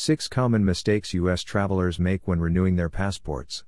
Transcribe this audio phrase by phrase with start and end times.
[0.00, 1.42] 6 Common Mistakes U.S.
[1.42, 3.64] Travelers Make When Renewing Their Passports.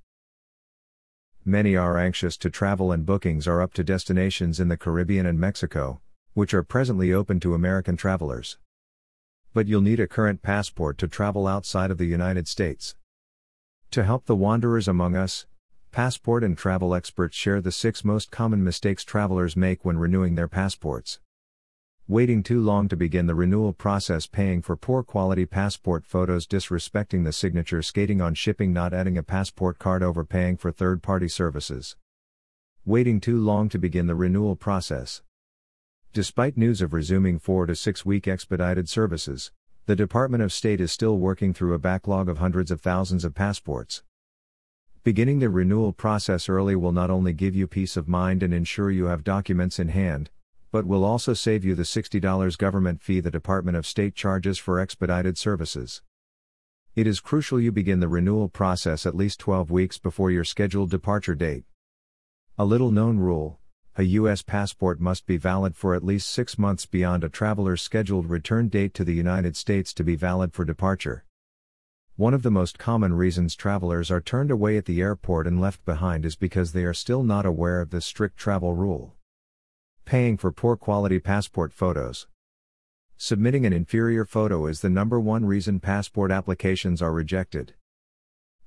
[1.45, 5.41] Many are anxious to travel, and bookings are up to destinations in the Caribbean and
[5.41, 6.01] Mexico,
[6.35, 8.59] which are presently open to American travelers.
[9.53, 12.95] But you'll need a current passport to travel outside of the United States.
[13.91, 15.47] To help the wanderers among us,
[15.91, 20.47] passport and travel experts share the six most common mistakes travelers make when renewing their
[20.47, 21.19] passports
[22.11, 27.23] waiting too long to begin the renewal process, paying for poor quality passport photos, disrespecting
[27.23, 31.95] the signature, skating on shipping, not adding a passport card, overpaying for third party services.
[32.85, 35.23] Waiting too long to begin the renewal process.
[36.13, 39.53] Despite news of resuming four to six week expedited services,
[39.87, 43.37] the Department of State is still working through a backlog of hundreds of thousands of
[43.37, 44.03] passports.
[45.05, 48.91] Beginning the renewal process early will not only give you peace of mind and ensure
[48.91, 50.29] you have documents in hand,
[50.73, 54.79] but will also save you the $60 government fee the Department of State charges for
[54.79, 56.03] expedited services.
[56.95, 60.91] It is crucial you begin the renewal process at least 12 weeks before your scheduled
[60.91, 61.65] departure date.
[62.59, 63.61] A little known rule
[63.97, 64.41] a U.S.
[64.41, 68.95] passport must be valid for at least six months beyond a traveler's scheduled return date
[68.95, 71.25] to the United States to be valid for departure.
[72.17, 75.85] One of the most common reasons travelers are turned away at the airport and left
[75.85, 79.17] behind is because they are still not aware of this strict travel rule.
[80.11, 82.27] Paying for poor quality passport photos.
[83.17, 87.75] Submitting an inferior photo is the number one reason passport applications are rejected.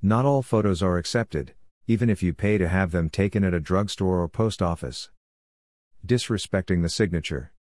[0.02, 1.54] Not all photos are accepted,
[1.86, 5.10] even if you pay to have them taken at a drugstore or post office.
[6.08, 7.52] Disrespecting the signature.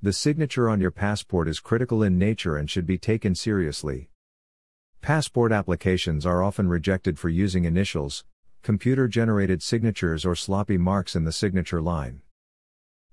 [0.00, 4.08] The signature on your passport is critical in nature and should be taken seriously.
[5.02, 8.24] Passport applications are often rejected for using initials,
[8.62, 12.22] computer generated signatures, or sloppy marks in the signature line.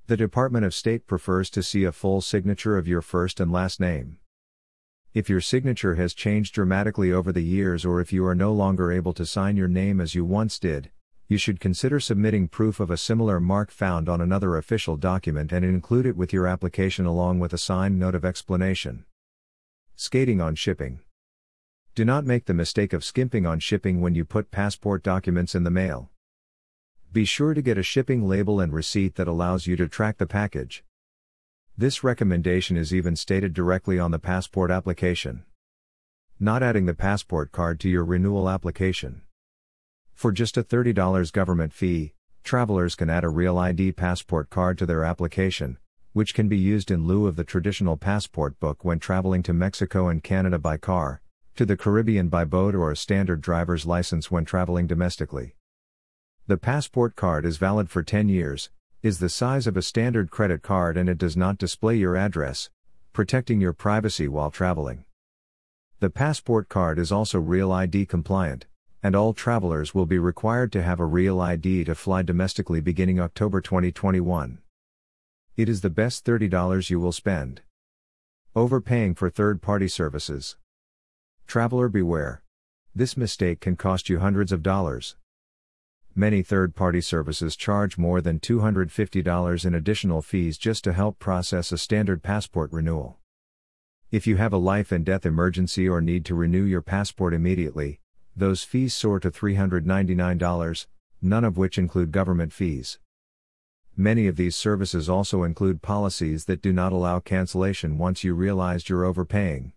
[0.07, 3.79] The Department of State prefers to see a full signature of your first and last
[3.79, 4.17] name.
[5.13, 8.91] If your signature has changed dramatically over the years or if you are no longer
[8.91, 10.89] able to sign your name as you once did,
[11.27, 15.63] you should consider submitting proof of a similar mark found on another official document and
[15.63, 19.05] include it with your application along with a signed note of explanation.
[19.95, 20.99] Skating on shipping.
[21.95, 25.63] Do not make the mistake of skimping on shipping when you put passport documents in
[25.63, 26.09] the mail.
[27.13, 30.25] Be sure to get a shipping label and receipt that allows you to track the
[30.25, 30.85] package.
[31.77, 35.43] This recommendation is even stated directly on the passport application.
[36.39, 39.23] Not adding the passport card to your renewal application.
[40.13, 42.13] For just a $30 government fee,
[42.45, 45.79] travelers can add a Real ID passport card to their application,
[46.13, 50.07] which can be used in lieu of the traditional passport book when traveling to Mexico
[50.07, 51.19] and Canada by car,
[51.57, 55.55] to the Caribbean by boat, or a standard driver's license when traveling domestically.
[56.51, 58.69] The passport card is valid for 10 years,
[59.01, 62.69] is the size of a standard credit card, and it does not display your address,
[63.13, 65.05] protecting your privacy while traveling.
[66.01, 68.65] The passport card is also Real ID compliant,
[69.01, 73.21] and all travelers will be required to have a Real ID to fly domestically beginning
[73.21, 74.57] October 2021.
[75.55, 77.61] It is the best $30 you will spend.
[78.57, 80.57] Overpaying for third party services.
[81.47, 82.43] Traveler beware.
[82.93, 85.15] This mistake can cost you hundreds of dollars.
[86.15, 91.71] Many third party services charge more than $250 in additional fees just to help process
[91.71, 93.17] a standard passport renewal.
[94.11, 98.01] If you have a life and death emergency or need to renew your passport immediately,
[98.35, 100.87] those fees soar to $399,
[101.21, 102.99] none of which include government fees.
[103.95, 108.89] Many of these services also include policies that do not allow cancellation once you realized
[108.89, 109.71] you're overpaying.